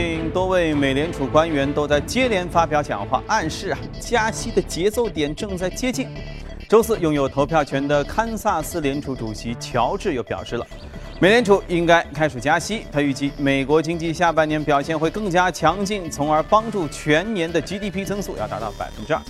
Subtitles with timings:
[0.00, 6.08] 近多位美联储官员都在接连发表讲话，暗示啊加息的节奏点正在接近。
[6.66, 10.66] 周四，拥有投票权的堪萨斯联储主席乔治又表示了，
[11.20, 12.86] 美联储应该开始加息。
[12.90, 19.20] 他预计美国经济下半年表现会更加强劲，从而帮助全年的 GDP 增速要达到百分之二。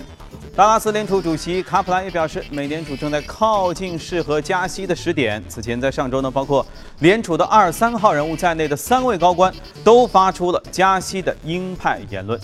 [0.61, 5.43] 达拉斯联储主席卡普兰也表示，美联储正在靠近适合加息的时点。
[5.49, 6.63] 此前，在上周呢，包括
[6.99, 9.51] 联储的二三号人物在内的三位高官
[9.83, 12.39] 都发出了加息的鹰派言论。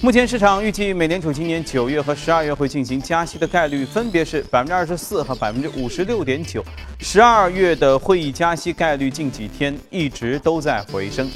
[0.00, 6.64] 目前市场预计美联储今年九月和十二月会进行加息的概率分别是百分之二十四和百分之五十六点九。
[7.00, 11.30] 十二月的会议加息概率近几天一直都在回升。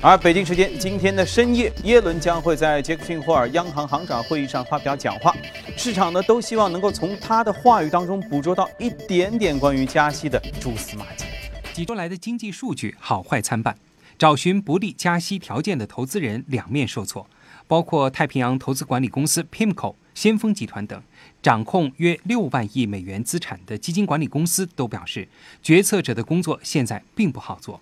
[0.00, 5.34] 而北京时间今天的深夜，耶伦将会在杰克逊霍尔央行行长会议上发表讲话，
[5.76, 11.24] 市场呢都希望能够从他的话语当中捕捉到一点点关于加息的蛛丝马迹。
[11.72, 13.76] 几周来的经济数据好坏参半，
[14.16, 17.26] 找寻不利加息条件的投资人两面受挫。
[17.66, 21.02] 包括太平洋投资管理公司 PIMCO、先锋集团等
[21.42, 25.28] 掌控约六万亿美元资产的基金管理公司都表示，
[25.60, 27.80] 决策者的工作现在并不好做。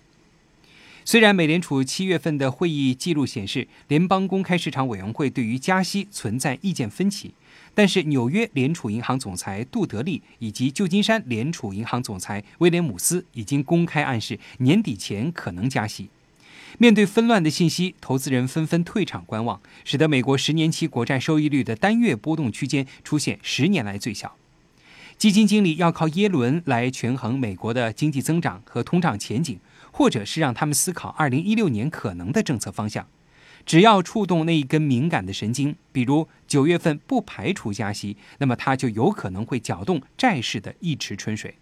[1.09, 7.33] 虽然美联储七月份的会议记录显示，联邦公开市场委员会对于加息存在意见分歧，
[7.73, 16.09] 但是纽约联储银行总裁杜德利以及旧金山联储银行总裁威廉姆斯已经公开暗示年底前可能加息。
[16.77, 24.35] 面对纷乱的信息，投资人纷纷退场观望，使得美国十年期国债收益率的单月波动区间出现十年来最小。
[25.17, 29.57] 基金经理要靠耶伦来权衡美国的经济增长和通胀前景，
[29.97, 33.07] 或者是让他们思考二零一六年可能的政策方向。
[33.65, 41.55] 只要触动那一根敏感的神经，比如九月份不排除加息，那么它就有可能会搅动债市的一池春水。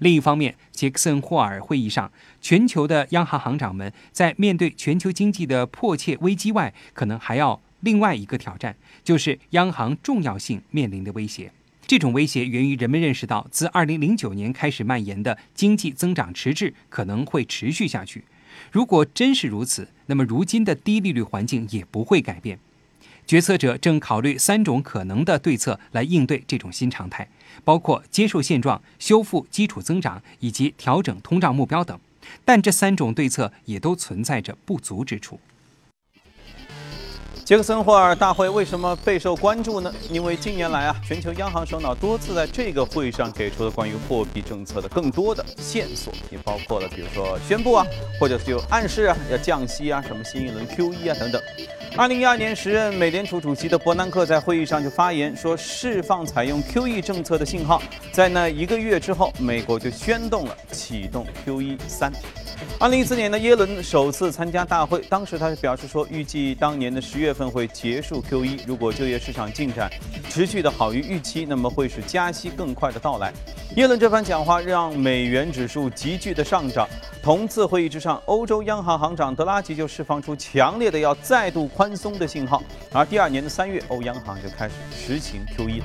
[0.00, 11.50] 另一方面，杰克森霍尔会议上，全球的央行行长们在面对全球经济的迫切危机外，可能还要另外一个挑战，就是央行重要性面临的威胁。
[11.88, 18.24] 这种威胁源于人们认识到，自2009年开始蔓延的经济增长迟滞可能会持续下去。
[18.70, 22.58] 如果真是如此，那么如今的低利率环境也不会改变。
[23.26, 27.26] 决策者正考虑三种可能的对策来应对这种新常态，
[27.64, 31.98] 包括接受现状、修复基础增长以及调整通胀目标等。
[32.44, 35.40] 但这三种对策也都存在着不足之处。
[37.48, 39.90] 杰克森霍尔大会为什么备受关注呢？
[40.10, 47.86] 因为近年来啊，全球央行首脑多次在这个会议上给出了关于货币政策的更多的线索，也包括了比如说宣布啊，
[48.20, 51.40] 或者是有暗示啊，要降息啊，什么新一轮 QE 啊等等。
[51.96, 57.80] 二零一二年时任美联储主席的伯南克在会议上就发言说，释放采用 QE 政策的信号，
[58.12, 62.12] 在那一个月之后，美国就宣动了启动 QE 三。
[62.80, 68.60] 二零一四年的耶伦首次参加大会，当时他是表示说，预计当年的十月份会结束 QE。
[68.66, 69.90] 如果就业市场进展
[70.28, 73.32] 持续的好于预期，那么会使加息更快的到来。
[73.76, 76.88] 耶伦这番讲话让美元指数急剧的上涨。
[77.20, 82.62] 同次会议之上，欧洲央行行长德拉吉就释放出强烈的要再度宽松的信号。
[82.92, 85.82] 而第二年的三月，欧央行就开始实行 QE。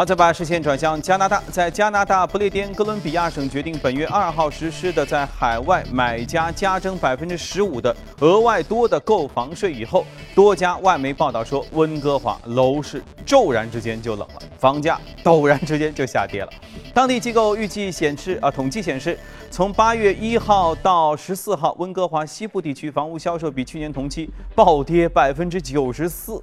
[0.00, 16.48] 好，再把视线转向加拿大，在加拿大不列颠哥伦比亚省决定本月二号实施的在海外买家加征百分之十五的额外多的购房税以后，多家外媒报道说，温哥华楼市骤然之间就冷了，房价陡然之间就下跌了。
[16.94, 19.18] 当地机构预计显示，啊，统计显示，
[19.50, 26.42] 从八月一号到十四号，温哥华西部地区房屋销售比去年同期暴跌百分之九十四。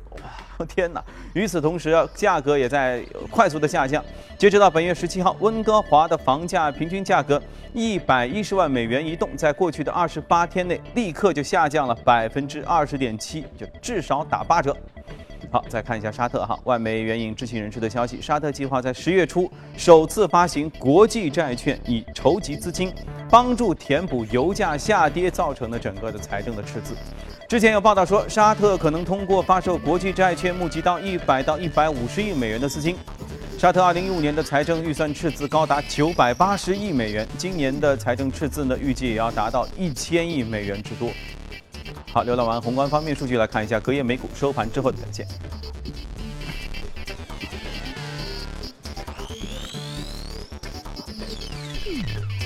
[0.65, 1.03] 天哪！
[1.33, 4.03] 与此同时，价格也在快速的下降。
[4.37, 7.41] 截止到本月十七号，温哥华的房价平均价格
[7.73, 14.75] 一百一十万美元一栋，在过去的二十八天内立刻就下降了百分之二十点七，就至少打八折。
[15.49, 22.93] 好，再看一下沙特哈，外媒援引知情人士的消息，沙特计划在十月初首次发行国际债券，以筹集资金，
[23.29, 26.95] 帮助填补油价下跌造成的整个的财政的赤字。
[27.47, 32.97] 之前有报道说，沙特可能通过发售国际债券募集到一百到一百五十亿美元的资金。
[33.57, 41.09] 沙特二零一五年的财政预算赤字高达九百八十亿美元，今年的财政赤字呢，预计也要达到一千亿美元之多。
[42.11, 45.25] 好，浏览完宏观方面数据，来看一下隔夜美股收盘之后的表现。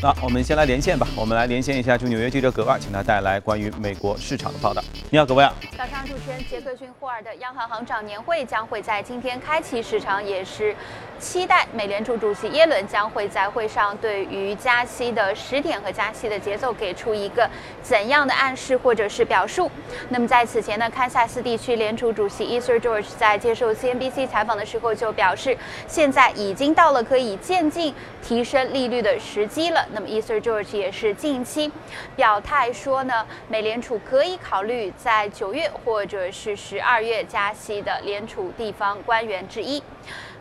[0.01, 4.83] 那我们先来连线吧，我们来连线一下驻纽约记者葛万，请他带来关于美国市场的报道。
[5.09, 5.53] 你好，葛万。
[5.77, 10.75] 早上，主持人杰克逊霍尔的央行行长年会将会在今天开启，市场也是
[11.21, 17.47] 期待美联储主席耶伦将会在会上对于加息的时点和加息的节奏给出一个
[17.83, 19.69] 怎样的暗示或者是表述。
[20.09, 25.55] 那么在此前呢，堪萨斯地区联储主席 Easter George 在接受 CNBC 采访的时候就表示，
[25.87, 27.93] 现在已经到了可以渐进
[28.23, 29.85] 提升利率的时机了。
[29.93, 31.71] 那么，Easter George 也是近期
[32.15, 39.83] 表态说呢，美联储可以考虑在九月或者是十二月加息的联储地方官员之一。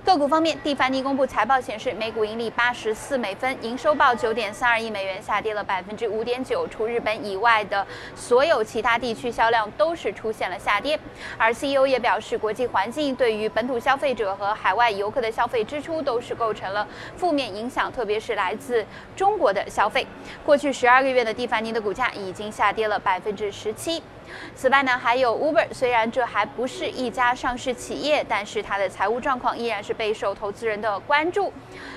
[0.03, 6.67] 个股方面，蒂凡尼公布财报显示，每股盈利八十四美分，营收报九点三二亿美元，下跌了百分之五点九。
[6.69, 7.87] 除日本以外的
[8.17, 10.99] 所有其他地区销量都是出现了下跌。
[11.37, 20.07] 而 CEO 也表示，国际环境对于本土消费者和海外游客的消费支出都是构成了负面影响，特别是来自中国的消费。
[20.47, 24.03] 过去十二个月的蒂凡尼的股价已经下跌了百分之十七。
[24.55, 31.53] 此外呢，还有 Uber，虽然这还不是一家上市企业，但是它的财务状况依然是备受投资人的关注。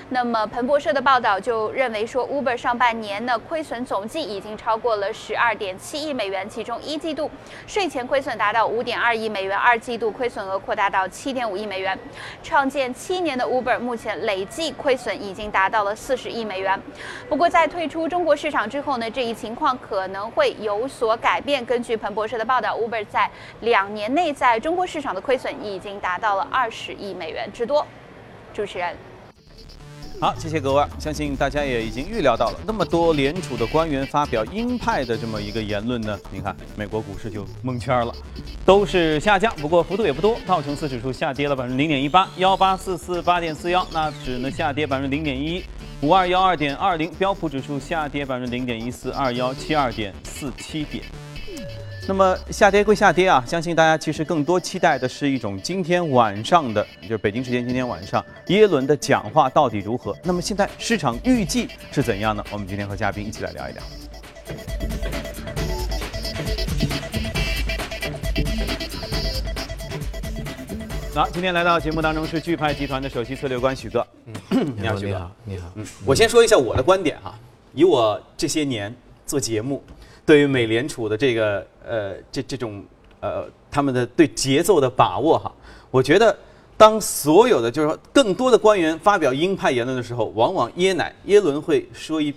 [0.08, 7.30] 那么彭博社的报道就认为说，Uber 上半年的亏损总计已经超过了十二点七亿美元，其中一季度
[7.66, 11.98] 税前亏损达到五点二亿美元，二季度亏损额扩大到七点五亿美元。
[12.42, 16.80] 创建七年的 Uber 目前累计亏损已经达到了四十亿美元。
[17.28, 21.64] 不过在退出中国市场之后呢，这一情况可能会有所改变。
[21.64, 22.23] 根据彭博。
[22.26, 23.30] 社的报道，Uber 在
[23.60, 27.86] 两年内在中国市场的亏损已经达到了二十亿美元之多。
[28.52, 28.96] 主持人，
[30.20, 30.84] 好，谢谢各位。
[31.00, 36.16] 相信大家也已经预料到了，那么多联储的官员发表鹰派的这么一个言论呢？
[36.30, 38.14] 你看，美国股市就蒙圈了，
[38.64, 40.38] 都是下降，不过幅度也不多。
[40.46, 45.64] 道琼斯指数下跌了百分之零点一八，幺八四四八点四幺，纳指呢下跌百分之零点一，
[46.00, 51.02] 五二幺二点二零，标普指数下跌百分之零点一四，二幺七二点四七点。
[52.06, 60.14] 那么下跌归下跌啊，相信大家其实更多期待的是一种今天晚上的，就是北京时间今天晚上耶伦的讲话到底如何？
[60.22, 62.44] 那么现在市场预计是怎样呢？
[62.52, 63.82] 我们今天和嘉宾一起来聊一聊。
[71.14, 74.06] 好，今天来到节目当中是钜派集团的首席策略官许哥。
[74.50, 75.72] 嗯， 你好，你好，你好。
[75.76, 77.34] 嗯，我先说一下我的观点哈，
[77.72, 79.82] 以我这些年做节目。
[80.26, 82.84] 对于美联储的这个呃这这种
[83.20, 85.52] 呃他们的对节奏的把握哈，
[85.90, 86.36] 我觉得
[86.76, 92.34] 当所有的就是说更多的官员发表鹰派言论的时候，往往耶奶耶伦会说一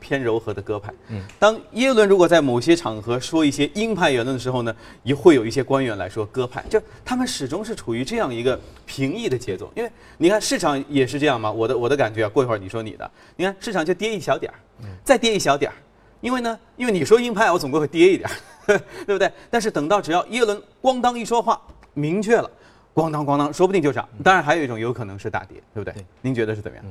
[0.00, 0.92] 偏柔和的鸽派。
[1.08, 1.22] 嗯。
[1.38, 9.70] 当耶伦如果在某些场合说一些鹰派言论的时候呢，也会有一些官员来说鸽派，就他们始终是处于这样一个平易的节奏。
[9.74, 14.58] 因为你看市场也是这样嘛，我的我的感觉啊，过一会儿你说你的，你看市场就跌一小点儿，
[15.02, 15.74] 再跌一小点儿。
[16.20, 18.28] 因为呢，因为你说鹰派，我总归会跌一点，
[18.66, 19.30] 对不对？
[19.50, 21.60] 但是等到只要耶伦咣当一说话，
[21.94, 22.50] 明确了，
[22.94, 24.08] 咣当咣当，说不定就涨。
[24.24, 25.94] 当然还有一种有可能是大跌，对不对？
[26.20, 26.86] 您觉得是怎么样？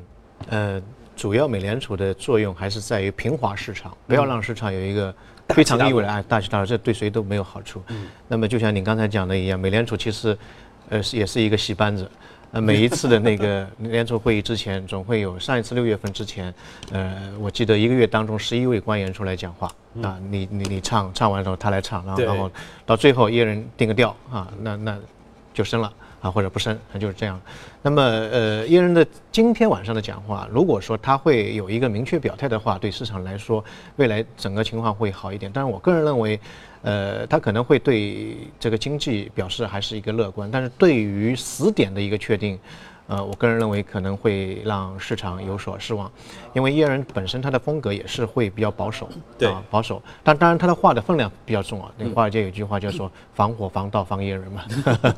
[0.50, 0.82] 呃，
[1.16, 5.14] 主要美联储的作用还是在于平滑市场，不要让市场有一个
[5.50, 7.82] 非常意味的哎大起大落，这对谁都没有好处。
[8.28, 10.38] 那么就像您刚才讲的一样，美联储其实，
[10.90, 12.10] 呃，是也是一个戏班子。
[12.52, 16.54] 呃，每一次的那个 联储会议之前，总会有上一次六月份之前，
[16.92, 19.70] 呃，我记得一个月当中十一位官员出来讲话
[20.02, 22.50] 啊，你你你唱唱完之后他来唱，然后然后
[22.86, 24.98] 到最后一人定个调啊，那那
[25.54, 25.92] 就升了
[26.22, 27.40] 啊，或者不升，那就是这样。
[27.82, 33.64] 那么呃，一人的今天晚上的讲话，如果说他会有一个明确表态的话，对市场来说，
[33.98, 35.52] 未来整个情况会好一点。
[35.54, 36.40] 但是我个人认为。
[36.88, 42.58] 呃，他可能会对这个经济表示还是一个乐观，但是对于死点的一个确定。
[43.08, 46.12] 呃，我个人认为可能会让市场有所失望，
[46.54, 50.02] 因为耶伦本身他的风格也是会比较保守，对，保守。
[50.24, 51.90] 但当然他的话的分量比较重啊。
[51.98, 54.64] 那华尔街有句话叫做“防火防盗防耶伦”嘛，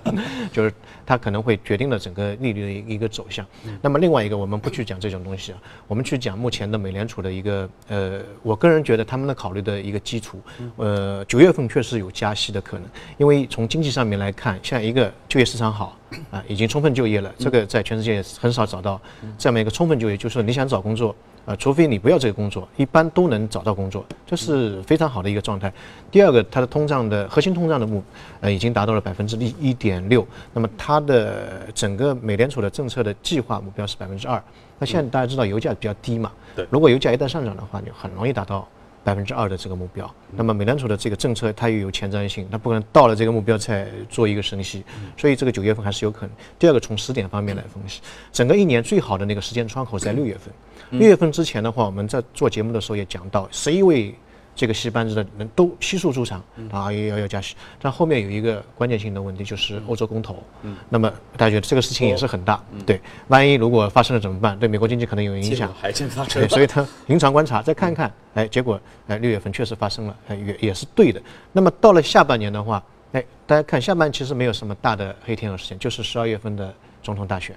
[0.53, 0.72] 就是
[1.05, 3.46] 他可能会决定了整个利率的一个走向。
[3.81, 10.39] 那么另外一个，我们不去讲这种东西啊，我们去讲目前的美联储的一个呃，我个人觉得他们的考虑的一个基础，
[10.77, 15.96] 呃，九月份确实有加息的可能，因为从经济上面来看，像一个就业市场好。
[16.31, 18.99] 啊，已经充分就业了，这个在全世界很少找到
[19.37, 25.71] 这么一个充分就业，就是说你想找工作，啊，除非你不要这个工作，一般都能找到工作，这是非常好的一个状态。
[26.11, 28.03] 第二个，它的通胀的核心通胀的目，
[28.41, 34.41] 呃，已经达到了百分之一一点六，那么它的整个美联储的政策的计划目标是百分之二。
[34.79, 36.31] 那现在大家知道油价比较低嘛？
[36.55, 36.65] 对。
[36.69, 38.67] 如果油价一旦上涨的话，就很容易达到
[39.03, 40.09] 百分之二的这个目标。
[40.35, 44.83] 那么美联储的这个政策它又有前瞻性，它不可能到了这个目标才做一个升息，
[45.17, 46.35] 所以这个九月份还是有可能。
[46.57, 48.01] 第二个，从时点方面来分析，
[48.31, 50.53] 整个一年最好的那个时间窗口在六月份。
[50.91, 54.15] 六月份之前的话，我们在做节目的时候也讲到，十一位。
[54.59, 60.43] 这个戏班子的人都悉数出场啊，要要加息，但后面有一个关键性的问题，就是欧洲公投。
[60.63, 62.99] 嗯，那么大家觉得这个事情也是很大，对，
[63.29, 64.59] 万一如果发生了怎么办？
[64.59, 65.73] 对美国经济可能有影响。
[65.79, 66.45] 还真发生。
[66.49, 71.21] 所以他临床观察再看看，哎，结果哎六月份确实发生了，哎也也是对的。
[71.53, 77.55] 那么到了下半年的话，哎，大家看下半年其实没有什么大的黑天鹅事件，就是十二月份的总统大选。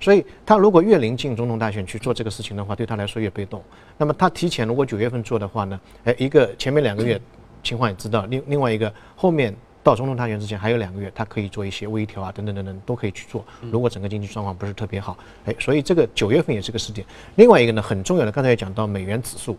[0.00, 3.62] 所以他如果越临近总统大选去做这个事情的话，对他来说越被动。
[3.96, 5.80] 那么他提前如果九月份做的话呢？
[6.04, 7.20] 哎，一个前面两个月
[7.62, 13.44] 情况也知道，另另外一个后面到总统大选之前还有两个月，他可以做一些微调啊，等等等等都可以去做。
[13.70, 17.06] 如果整个经济状况不是特别好，哎，所以这个九月份也是个时点。
[17.36, 19.56] 另外一个呢，很重要的，刚才也讲到美元指数。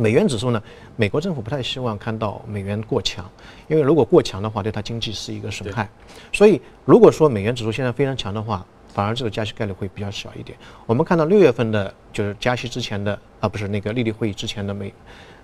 [0.00, 0.62] 美元指数呢，
[0.96, 3.30] 美国政府不太希望看到美元过强，
[3.68, 5.86] 因为如果过强的话，对它经济是一个损害。
[6.32, 8.64] 所以如果说美元指数现在非常强的话，
[8.94, 10.56] 反而这个加息概率会比较小一点。
[10.86, 14.90] 我们看到六月份的，就是加息之前的啊，不是那个利率会议之前的美，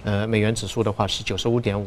[0.05, 1.87] 呃，美元指数的话是九十五点五。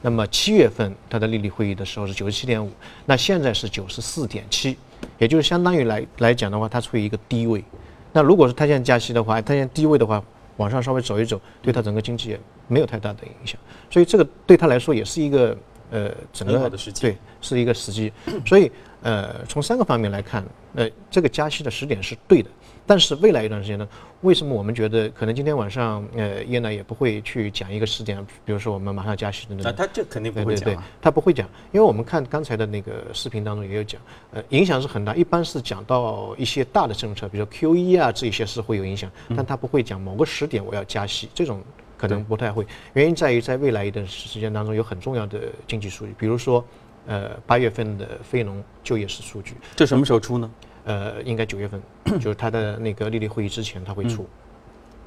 [0.00, 2.70] 那么七月份它的利率会议的时候是九十七点五，
[3.06, 4.76] 那现在是九十四点七，
[5.18, 7.64] 也就是相当于来来讲的话，它处于一个低位。
[8.12, 10.22] 那如果是它现在加息的话，它现在低位的话，
[10.56, 13.58] 往上稍微走一走，对他整个经济也没有太大的影响。
[13.90, 15.56] 所以这个对他来说也是一个
[15.90, 16.70] 呃整个
[17.00, 18.12] 对是一个时机。
[18.46, 18.70] 所以
[19.02, 20.44] 呃从三个方面来看。
[20.76, 22.50] 呃，这个加息的时点是对的，
[22.86, 23.88] 但是未来一段时间呢，
[24.20, 29.70] 为什么我们觉得可能今天晚上呃，耶呢也不会去讲一个时点，比如说我们马上加息的那种。
[29.70, 30.64] 啊，他这肯定不会讲。
[30.64, 34.00] 对对对，他不会讲，因为我们看刚才的那个视频当中也有讲，
[34.32, 35.14] 呃，影响是很大。
[35.14, 41.62] 一般是讲到一些大的政策，比如说 QE 啊这些是会有影响，但他不会讲某个时点我要加息，这种
[41.96, 42.66] 可能不太会。
[42.92, 46.64] 原因在于在未来一段时间当中有很重要的经济数据，比如说。
[47.06, 50.50] 呃，八月份的非农就业是数据，这什么时候出呢？
[50.84, 51.82] 呃，应该九月份，
[52.20, 54.26] 就是它的那个利率会议之前，它会出。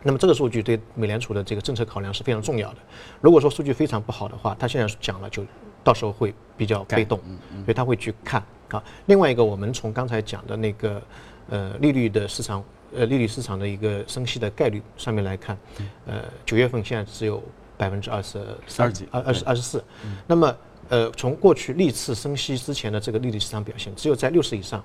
[0.04, 2.78] 那么这个数据对美联储的这个政策考量是非常重要的。
[3.20, 5.44] 如果说数据非常不好的话，他现在讲了，就
[5.84, 7.20] 到时候会比较被动，
[7.66, 8.82] 所以他会去看啊。
[9.08, 11.02] 另外一个，我们从刚才讲的那个
[11.50, 12.64] 呃利率的市场，
[12.96, 15.58] 呃利率市场的一个升息的概率上面来看，
[16.06, 17.44] 呃九月份现在只有
[17.76, 18.40] 百分之二十
[18.78, 19.84] 二几二二十二十四，
[20.26, 20.56] 那么。
[20.90, 24.82] 呃，从过去历次升息之前的这个利率市场表现，只有在六十以上，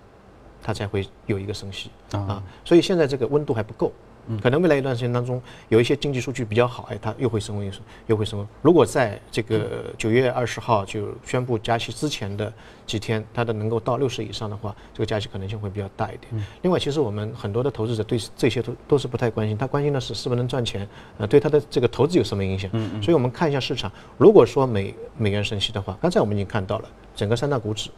[0.62, 3.92] 它才会有一个升息啊，所以现在这个温度还不够。
[4.40, 7.72] 可能未来一段时间当中，有一些经济数据比较好，哎，它又会升温，
[8.06, 8.48] 又会升温。
[8.62, 12.52] 如果在这个九月二十号就宣布加息之前的
[12.86, 16.46] 几天，它的能够到六十以上的话，这个加息可能性会比较大一点。
[16.62, 20.88] 另外，其实我们很多的投资者对这些都都是不太关心，他关心的是是不是能赚钱，
[21.18, 22.70] 呃，对他的这个投资有什么影响。
[23.02, 27.90] 所以我们看一下市场，如果说美美元升息的话，刚才我们已经看到了整个三大股指。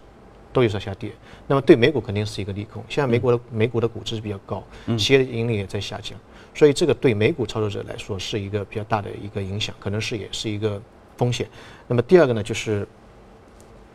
[0.55, 1.11] 都有所下跌，
[1.47, 2.83] 那么对美股肯定是一个利空。
[2.89, 4.65] 现在美国的美股的估值比较高，
[4.97, 6.19] 企业的盈利也在下降，
[6.55, 10.81] 所以这个对美股操作者来说是一个比较大的一个影响，可能是也是一个
[11.17, 11.47] 风险。
[11.89, 12.87] 那么第二个呢，就是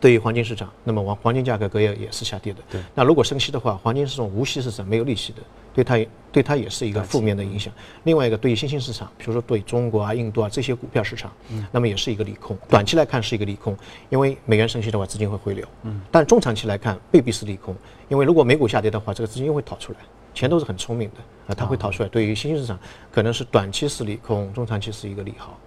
[0.00, 2.58] 对于黄金市场，那么黄黄金价格格也也是下跌的。
[2.70, 5.42] 对，那如果升息的话，黄金是种无息市场，没有利息的。
[5.72, 7.72] 对它对它也是一个负面的影响。
[8.02, 11.30] 另外一个，对于新兴市场，比如说对中国啊、印度啊这些股票市场，
[11.70, 12.58] 那么也是一个利空。
[12.68, 13.76] 短期来看是一个利空，
[14.08, 15.64] 因为美元升息的话，资金会回流。
[15.82, 16.00] 嗯。
[16.10, 17.76] 但中长期来看未必是利空，
[18.08, 19.98] 因为如果美股下跌的话，这个资金又会逃出来。
[20.32, 21.16] 钱都是很聪明的
[21.48, 22.08] 啊，它会逃出来。
[22.08, 22.78] 对于新兴市场，
[23.12, 25.58] 可能是短期是利空，中长期是一个利好。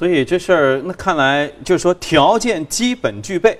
[0.00, 0.08] 嗯。
[0.08, 3.58] 所以这事儿，那看来就是说条件基本具备。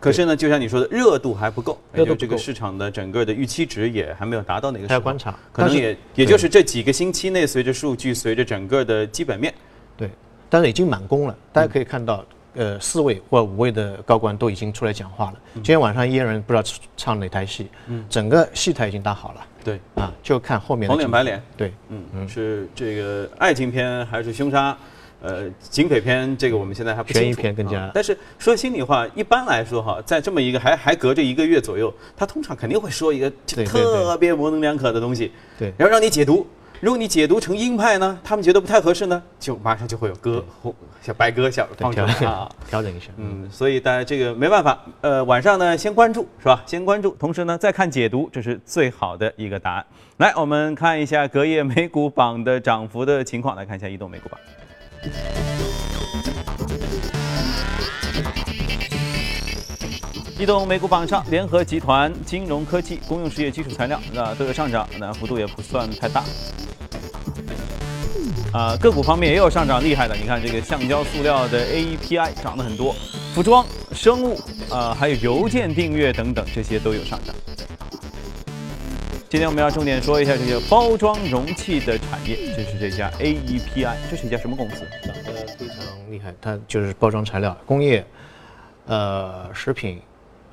[0.00, 4.88] 可是呢，就像你说的，热度还不够，热度这个市场的整个的预期值也还没有达到那个。
[4.88, 9.54] 还要观察，可能也也就是这几个星期内，随着数据，随着整个的基本面，
[9.96, 10.10] 对，
[10.50, 11.38] 但是已经满工了。
[11.52, 15.34] 大家可以看到，呃，四位或五位的高官都已经出来讲话了。
[15.54, 19.46] 今天晚上伊人不知道唱哪台戏，嗯，整个戏台已经搭好了。
[19.62, 21.40] 对，啊，就看后面红脸白脸。
[21.56, 24.76] 对，嗯嗯，是这个爱情片还是凶杀？
[25.22, 27.20] 呃，警匪片这个我们现在还不清楚。
[27.22, 27.90] 悬疑片更加。
[27.94, 36.46] 但是说心里话，一般来说哈，在这么一个还还隔着一个月左右，他通常肯定会说一个特别模棱两可的东西，对，然后让你解读。
[36.80, 40.44] 如果你解读成鹰派呢，他们觉得不太合适呢，就马上就会有割
[41.00, 43.06] 小白鸽小放出来啊，调整一下。
[43.18, 46.60] 嗯，所以大家这个没办法，呃，晚上呢先关注是吧？
[46.66, 49.86] 先关注，同时呢再看解读，这是最好的一个答案。
[50.16, 54.40] 来，我们看一下隔夜美股榜的涨幅的情况，来看一下移动美股榜。
[60.38, 66.24] 移动美股榜上，联合集团、金融科技、公用事业、基础材料，那都有上涨，那幅度也不算太大。
[68.52, 72.94] 啊，个股方面也有上涨厉害的，你看这个橡胶塑料的 AEPI 涨得很多，
[73.34, 77.34] 服装、生物啊，还有邮件订阅等等，这些都有上涨。
[79.32, 84.84] 今天我们要重点说一下这些包装容器的产业，这是这家 AEPI，这是一家什么公司？
[85.56, 88.04] 非常厉害，它就是包装材料、工业、
[88.84, 90.02] 呃食品、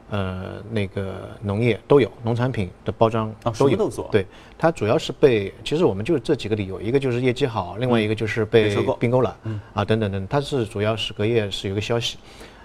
[0.10, 3.92] 呃那个农业都有，农产品的包装啊都有。
[4.14, 4.26] 对，
[4.58, 9.38] 它主要是被，其实我们就是这几个理由，一个就是业绩好，另外一个就是被并购了，
[9.74, 12.18] 啊等等等，它是主要是隔夜是有个消息。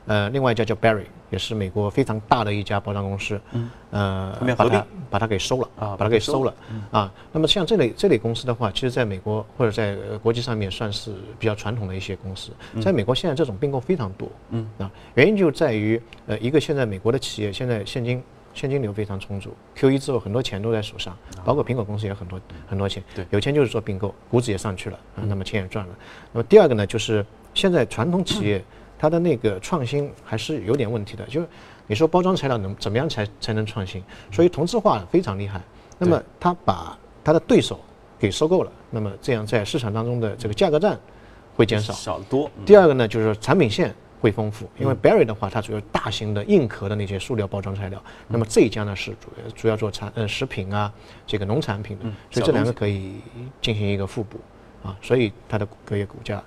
[0.07, 6.55] 呃，另外一家叫 Barry，也是美国非常大的一家包装公司，嗯，呃把它把它给收了啊把它给收了。
[6.91, 7.13] 啊。
[7.33, 14.69] 那么像这类这类公司的话，其实在美国或者在呃国际上面算是比较传统的一些公司，在美国现在这种并购非常多，嗯。
[14.79, 18.23] 啊，原因就在于呃一个现在美国的企业现在现金。
[18.57, 23.27] 现金流非常充足，Q 一之后很多钱都在手上，包括苹果公司也很多很多钱，对。
[23.31, 25.93] 有钱就是做并购，估值也上去了，啊，那么钱也赚了。
[26.33, 28.63] 那么第二个呢，就是现在传统企业
[29.05, 31.47] 它的那个创新还是有点问题的，就是
[31.87, 34.03] 你说包装材料能怎么样才才能创新？
[34.33, 35.61] 所以同质化非常厉害。
[35.99, 37.79] 那么它把它的对手
[38.19, 40.99] 给收购了，那么这样在市场当中的这个价格战
[41.55, 41.93] 会减少。
[41.93, 42.51] 少得多。
[42.57, 50.91] 嗯第二个呢，就是产品线会丰富，因为 Berry 的话，它主要大型的硬壳的那些塑料包装材料，那么这一家呢是主要主要做产呃食品啊，
[51.27, 53.17] 这个农产品的，所以这两个可以
[53.61, 54.41] 进行一个互补
[54.83, 56.43] 啊，所以它的隔夜股价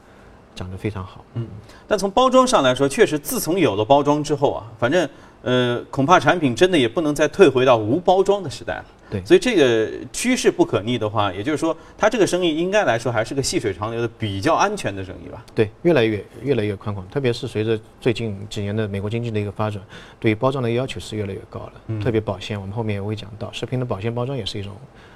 [0.58, 1.24] 长得非常好。
[1.36, 1.48] 嗯
[1.88, 5.08] 但从包装上来说，确实自从有了包装之后啊，反正
[5.44, 8.86] 呃，恐怕产品真的也不能再退回到无包装的时代了。
[9.10, 15.46] 对所以这个趋势不可逆的话，也就是说，它这个生意应该来说还是个细水长流的、比较安全的生意吧。
[15.56, 19.82] 对，越来越越来越宽广，特别是随着最近几年的美国经济的一个发展，
[20.20, 22.02] 对于包装的要求是越来越高了。
[22.04, 24.74] 特别保鲜，我们后面也会讲到，食品的保鲜包装也是一种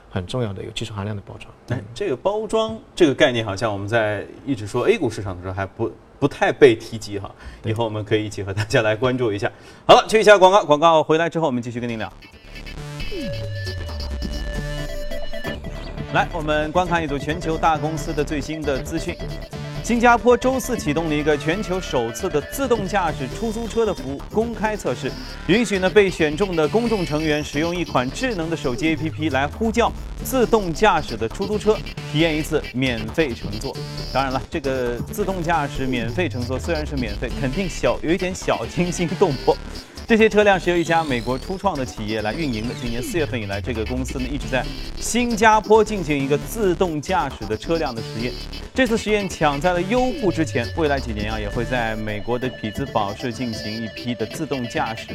[0.10, 1.54] 很重要的有技术含量的包装。
[1.78, 7.30] 哎，这个包装这个概念，好像我们在一直说 A 股市场的时候还不不太被提及哈。
[7.66, 9.52] 以后我们可以一起和大家来关注一下。
[9.86, 12.12] 好了，去一下广告，广告回来之后我们继续跟您聊。
[16.14, 19.16] 来，我们观看一组全球大公司的最新的资讯。
[19.82, 25.10] 新加坡周四启动了一个全球首次的自动驾驶出租车的服务公开测试，
[25.48, 29.90] 允许呢被选中的公众成员使用一款智能的手机 APP 来呼叫
[30.22, 31.78] 自动驾驶的出租车，
[32.12, 33.74] 体验一次免费乘坐。
[34.14, 39.56] 当然了，这个自动驾驶免费乘坐虽然是免费，肯定小有一点小惊心动魄。
[40.08, 42.74] 这些车辆是由一家美国初创的企业来运营的。
[42.82, 44.66] 今年四月份以来，这个公司呢一直在
[44.98, 48.34] 新加坡进行一个自动驾驶的车辆的实验。
[48.74, 55.08] 这次实验抢在了优步之前，未来几年啊也会在美国的匹兹堡市进行一批的自动驾驶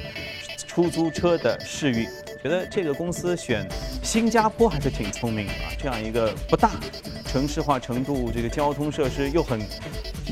[0.66, 2.08] 出租车的试运。
[2.42, 3.68] 觉得这个公司选
[4.02, 6.70] 新加坡还是挺聪明的啊，这样一个不大、
[7.26, 9.60] 城市化程度、这个交通设施又很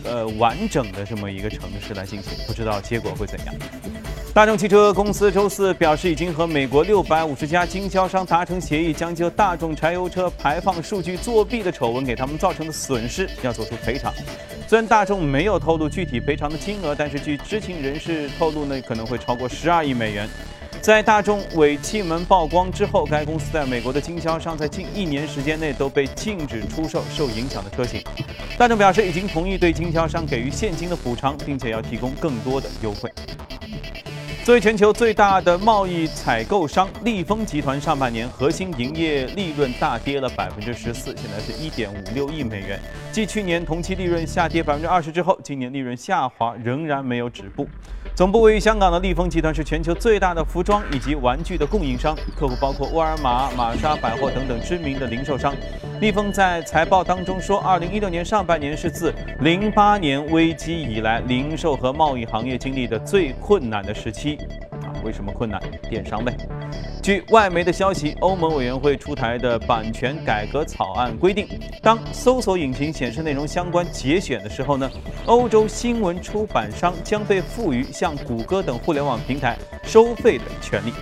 [0.04, 3.54] 呃完整的这么一个城市来进行，不知道结果会怎样。
[4.34, 14.12] 大众汽车公司周四表示，已经和美国六百五十家经销商达成协议，将就大众柴油车排放数据作弊的丑闻给他们造成的损失要做出赔偿。
[14.66, 20.28] 虽然大众没有透露具体赔偿的金额，但是据知情人士透露呢，可能会超过十二亿美元。
[20.80, 28.02] 在大众尾气门曝光之后，该公司在美国的经销商在近一年时间内都被禁止出售受影响的车型。
[28.58, 33.08] 大众表示，已经同意对经销商给予现金的补偿，并且要提供更多的优惠。
[34.44, 42.78] 作为全球最大的贸易采购商，利丰集团上半年核心营业利润大跌了百分之十四，现在是一点五六亿美元。
[43.10, 47.66] 继去年同期利润下跌百分之二十之后，今年利润下滑仍然没有止步。
[48.14, 55.54] 总部位于香港的利丰集团是全球最大的服装以及玩具的供应商，客户包括沃尔玛、玛莎百货等等知名的零售商。
[56.00, 64.33] 利丰在财报当中说，二零一六年上半年是自零八年危机以来，零售和贸易行业经历的最困难的时期。
[64.82, 65.60] 啊，为什么困难？
[65.88, 66.36] 电商呗。
[67.02, 71.46] 据外媒的消息，欧盟委员会出台的版权改革草案规定，
[71.82, 74.90] 当搜索引擎显示内容相关节选的时候呢，
[75.26, 80.92] 欧洲新闻出版商将被赋予向谷歌等互联网平台收费的权利。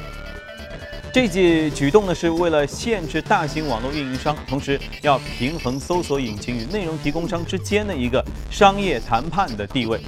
[1.12, 10.00] 这记举动呢，是为了限制大型网络运营商，同时要平衡搜索引擎与内容提供商之间的一个商业谈判的地位。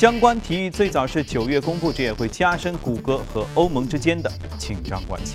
[0.00, 5.34] 相关提议最早是九月公布，这也会加深谷歌和欧盟之间的紧张关系。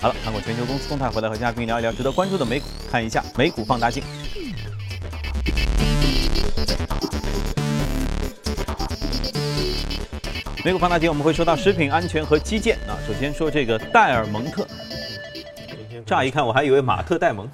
[0.00, 4.04] 好了，看过全球公司动态，回来和嘉宾聊一聊值得关注的美股，看一下美股放大镜。
[10.64, 12.94] 美股放大镜，我们会说到食品安全和基建啊。
[13.04, 14.64] 首先说这个戴尔蒙特，
[16.06, 17.48] 乍一看我还以为马特戴蒙。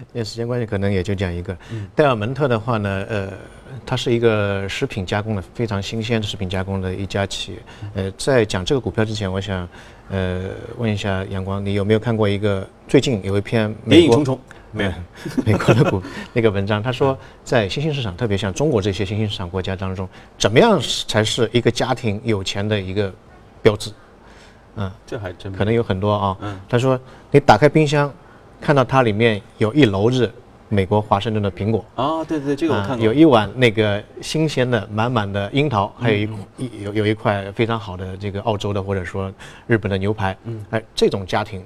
[0.14, 1.56] 因为时间关系，可能也就讲一个。
[1.94, 3.32] 戴尔蒙特的话呢，呃，
[3.84, 7.58] 它是一个食品加工的非常新鲜的食品加工的一家企业。
[7.94, 9.68] 呃，在讲这个股票之前，我想，
[10.10, 14.38] 呃，问一下阳光，你有没有看过一个最近有一篇美国
[14.70, 14.92] 没有，
[15.46, 16.02] 美国的股
[16.34, 20.06] 那个文章，他说在新兴市场，特别像中国这些新兴市场国家当中，
[20.38, 23.12] 怎么样才是一个家庭有钱的一个
[23.62, 23.90] 标志？
[24.76, 26.36] 嗯，这还真可能有很多啊。
[26.42, 28.12] 嗯他说你打开冰箱，
[28.60, 30.30] 看到它里面有一篓子
[30.68, 31.84] 美国华盛顿的苹果。
[31.94, 39.32] 啊，对对对，这个我看过，啊有一碗那个新鲜的满满的樱桃，还有一一有有一块非常好的这个澳洲的或者说
[39.66, 41.64] 日本的牛排，嗯，哎，这种家庭，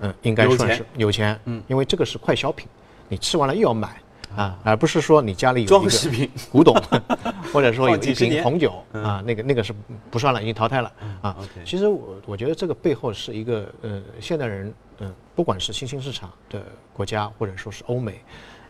[0.00, 2.66] 嗯，应该算是有钱，嗯，因为这个是快消品，
[3.08, 3.88] 你吃完了又要买
[4.36, 6.28] 啊，而不是说你家里有装饰品。
[6.50, 6.74] 古董，
[7.52, 9.74] 或者说有一瓶红酒嗯啊，那个那个是
[10.10, 11.36] 不算了，已经淘汰了啊。
[11.64, 18.20] 其实我我觉得这个背后是一个呃现代人，嗯，不管是新兴市场的国家或者说是欧美，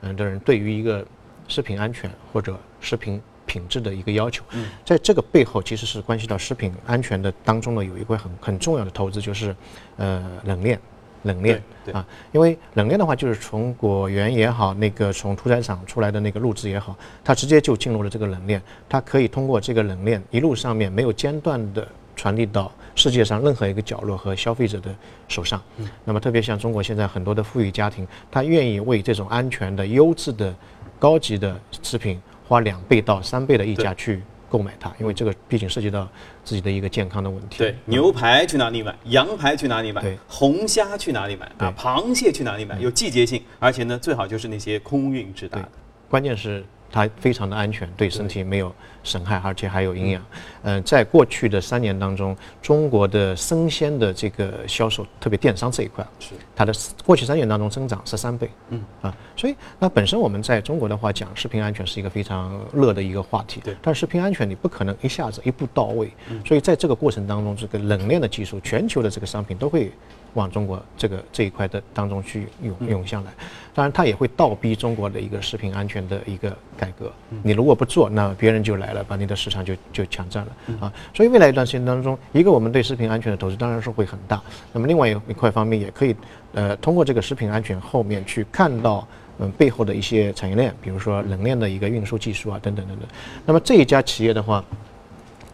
[0.00, 1.06] 嗯的人对于一个
[1.48, 9.54] 食品安全或者食品品质的一个要求，嗯在这个背后其实是关系到食品安全的当中呢，有一块很很重要的投资就是
[9.96, 10.80] 呃冷链。
[11.22, 24.94] 冷链啊，因为冷链的话，就是从果园也好，那个从屠宰场出来的那个肉质也好，它直接就进入了这个冷链，它可以通过这个冷链一路上面没有间断的传递到世界上任何一个角落和消费者的
[25.28, 25.62] 手上。
[26.04, 30.54] 那么特别像中国现在很多的富裕家庭，他愿意为这种安全的、优质的、
[30.98, 36.06] 高级的食品花两倍到三倍的溢价去购买它，因为这个毕竟涉及到
[36.44, 37.56] 自己的一个健康的问题。
[37.56, 38.94] 对，牛排去哪里买？
[39.06, 40.18] 羊排去哪里买对？
[40.28, 41.50] 红虾去哪里买？
[41.56, 42.78] 啊，螃蟹去哪里买？
[42.78, 45.68] 有季节性，而且呢，最好就是那些空运直达的。，
[46.06, 50.22] 关键是它非常的安全，对身体没有损害，而且还有营养。
[50.62, 56.72] 嗯、在过去的三年当中，中国的生鲜的这个销售，特别电商这一块，是它的
[57.04, 58.50] 过去三年当中增长十三倍。
[58.68, 63.60] 嗯啊，所以那本身我们在中国的话讲食品安全是一个非常热的一个话题。
[63.64, 66.12] 对但食品安全你不可能一下子一步到位，
[66.44, 69.90] 所以在这个过程当中，这个冷链的技术，全球的这个商品都会
[70.34, 73.32] 往中国这个这一块的当中去涌涌向来。
[73.74, 77.10] 当然，它也会倒逼中国的一个食品安全的一个改革。
[77.42, 80.92] 你如果不做，那别人就来了，把你的市场就就抢占了啊。
[81.14, 84.42] 所以未来一段时间当中，一个我们对食品安全的投资当然是会很大。
[84.72, 86.14] 那么另外一块方面也可以，
[86.52, 89.06] 呃，通过这个食品安全后面去看到。
[89.38, 93.08] 嗯，背后的一些产业链，比如说冷链的一个运输技术啊，等等等等。
[93.46, 94.62] 那么这一家企业的话，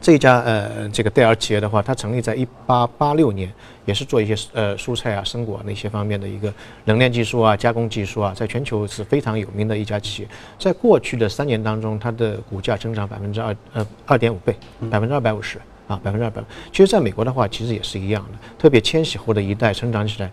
[0.00, 3.52] 这家呃这个戴尔企业的话，它成立在一八八六年，
[3.84, 6.52] 也是做一些呃蔬菜啊、生果那些方面的一个
[6.84, 10.28] 冷链技术啊、加工技术啊，在全球是非常有名的一家企业。
[10.58, 14.54] 在过去的三年当中，它的股价增长百分之二呃二点五倍，
[14.90, 15.58] 百分之二百五十
[15.88, 16.42] 啊，百分之二百。
[16.70, 20.30] 其实在美国的话，其实也是一样的，特别千禧后的一代成长起来。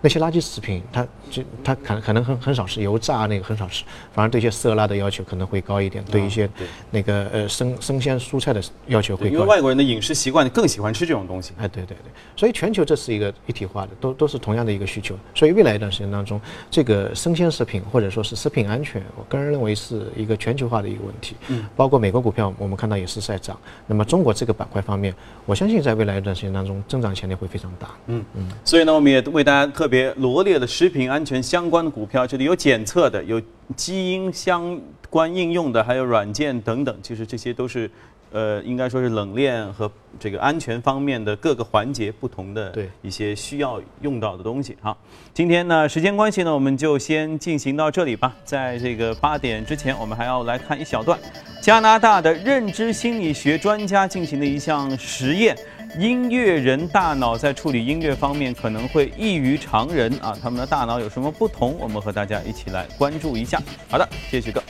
[0.00, 6.48] 那些垃圾食品，它就它可可能很很少吃油炸那个很少吃，反而对一些色拉的要求可能会高一点，对一些
[6.90, 9.48] 那个呃生生鲜蔬菜的要求会高，因为。
[9.48, 11.52] 外国人的饮食习惯更喜欢吃这种东西。
[11.58, 15.16] 哎，对对对，所以全球这是一个一体化的，都都是同样的一个需求。
[15.34, 16.38] 所以未来一段时间当中，
[16.70, 21.34] 这个生鲜食品或者说是食品安全，我个人认为是一个全球化的一个问题。
[21.48, 23.58] 嗯，包括美国股票，我们看到也是在涨。
[23.86, 25.14] 那么中国这个板块方面，
[25.46, 27.88] 我相信在未来一段时间当中，增长潜力会非常大。
[28.08, 33.40] 嗯嗯所以呢，我们也为大家特别罗列了食品安全相关的股票，这里有检测的，有
[33.74, 36.96] 基因相关应用的，还有软件等等。
[37.02, 37.90] 其实这些都是，
[38.30, 42.72] 呃，应该说是冷链和这个安全方面的各个环节不同的
[43.02, 44.76] 一些需要用到的东西。
[44.80, 44.96] 好，
[45.32, 48.36] 今天呢，时间关系呢，我们就先进行到这里吧。
[48.44, 51.18] 在这个八点之前，我们还要来看一小段
[51.62, 55.56] 加拿大的认知心理学专家进行的一项实验。
[55.96, 61.76] 音乐人大脑在处理音乐方面可能会异于常人啊，他们的大脑有什么不同？
[61.78, 63.60] 我们和大家一起来关注一下。
[63.88, 64.62] 好的，谢谢许哥。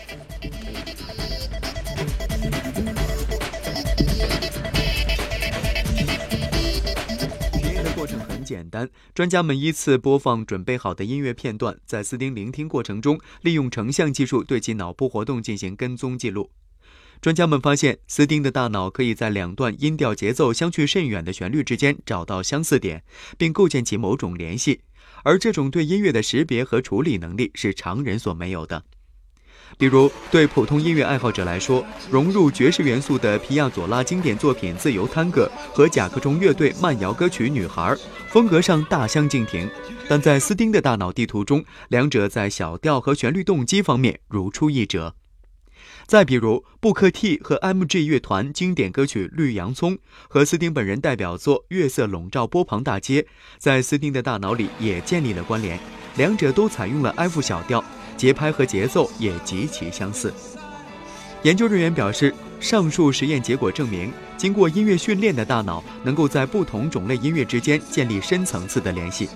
[7.53, 16.51] 实验的过程很简单，专家们依次播放准备好的音乐片段，在斯丁聆听过程中，利用成像技术对其脑部活动进行跟踪记录。
[17.21, 23.03] 专家们发现，斯丁的大脑可以在两段音调节奏相去甚远的旋律之间找到相似点，
[23.37, 24.83] 并构建起某种联系，
[25.25, 28.85] 而这种对音乐的识别和处理能力是常人所没有的。
[29.77, 37.83] 比如，对普通音乐爱好者来说，融入爵士元素的皮亚佐拉经典作品《自由探戈》和甲壳虫乐队慢摇歌曲《女孩》，
[38.29, 39.69] 风格上大相径庭，
[40.09, 45.17] 但在斯丁的大脑地图中，两者在小调和旋律动机方面如出一辙。
[46.09, 49.95] 再比如，布克 T 和 MG 乐团经典歌曲《绿洋葱》
[50.27, 53.21] 和斯丁本人代表作《月色笼罩波旁大街》，
[53.59, 55.79] 在斯丁的大脑里也建立了关联，
[56.17, 57.85] 两者都采用了 F 小调。
[58.17, 60.33] 节拍和节奏也极其相似。
[61.43, 69.29] 研究人员表示，上述实验结果证明，经过音乐训练的大脑能够在不同种类音乐之间建立深层次的联系。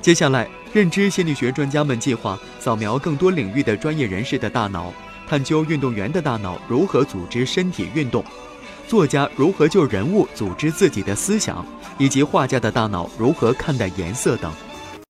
[0.00, 4.94] 接下来，认知心理学专家们计划扫描更多领域的专业人士的大脑，
[5.28, 8.24] 探究运动员的大脑如何组织身体运动，
[8.86, 11.62] 作家如何就人物组织自己的思想，
[11.98, 14.50] 以及画家的大脑如何看待颜色等。